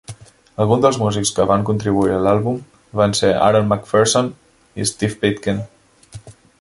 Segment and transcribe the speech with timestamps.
[0.63, 2.57] Alguns dels músics que van contribuir a l'àlbum
[3.01, 4.33] van ser Aaron MacPherson
[4.85, 5.63] i Steve Pitkin.